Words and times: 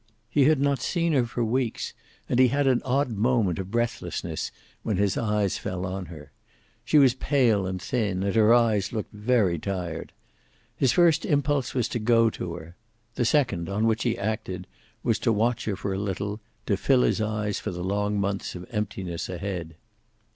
He 0.31 0.45
had 0.45 0.59
not 0.59 0.81
seen 0.81 1.13
her 1.13 1.27
for 1.27 1.45
weeks, 1.45 1.93
and 2.27 2.39
he 2.39 2.47
had 2.47 2.65
an 2.65 2.81
odd 2.83 3.11
moment 3.11 3.59
of 3.59 3.69
breathlessness 3.69 4.49
when 4.81 4.97
his 4.97 5.15
eyes 5.15 5.59
fell 5.59 5.85
on 5.85 6.07
her. 6.07 6.31
She 6.83 6.97
was 6.97 7.13
pale 7.13 7.67
and 7.67 7.79
thin, 7.79 8.23
and 8.23 8.35
her 8.35 8.51
eyes 8.51 8.91
looked 8.91 9.13
very 9.13 9.59
tired. 9.59 10.11
His 10.75 10.91
first 10.91 11.23
impulse 11.23 11.75
was 11.75 11.87
to 11.89 11.99
go 11.99 12.31
to 12.31 12.55
her. 12.55 12.75
The 13.13 13.25
second, 13.25 13.69
on 13.69 13.85
which 13.85 14.01
he 14.01 14.17
acted, 14.17 14.65
was 15.03 15.19
to 15.19 15.31
watch 15.31 15.65
her 15.65 15.75
for 15.75 15.93
a 15.93 15.99
little, 15.99 16.39
to 16.65 16.77
fill 16.77 17.03
his 17.03 17.21
eyes 17.21 17.59
for 17.59 17.69
the 17.69 17.83
long 17.83 18.19
months 18.19 18.55
of 18.55 18.65
emptiness 18.71 19.29
ahead. 19.29 19.75